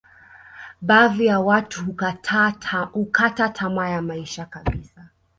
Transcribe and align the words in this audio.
baadhi 0.81 1.25
ya 1.25 1.39
watu 1.39 1.85
hukata 2.91 3.49
tamaa 3.49 3.89
ya 3.89 4.01
maisha 4.01 4.45
kabisa 4.45 5.09